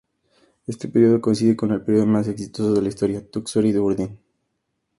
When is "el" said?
1.71-1.83